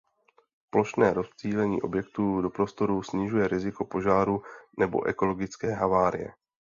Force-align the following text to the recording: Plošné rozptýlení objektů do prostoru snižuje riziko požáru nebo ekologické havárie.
Plošné 0.69 1.13
rozptýlení 1.13 1.81
objektů 1.81 2.41
do 2.41 2.49
prostoru 2.49 3.03
snižuje 3.03 3.47
riziko 3.47 3.85
požáru 3.85 4.41
nebo 4.79 5.07
ekologické 5.07 5.73
havárie. 5.75 6.33